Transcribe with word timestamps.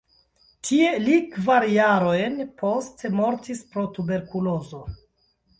Tie 0.67 0.87
li 1.01 1.17
kvar 1.35 1.67
jarojn 1.73 2.41
poste 2.63 3.13
mortis 3.21 3.63
pro 3.75 3.85
tuberkulozo. 3.99 4.83